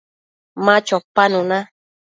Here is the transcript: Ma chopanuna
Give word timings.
Ma 0.65 0.75
chopanuna 0.87 1.57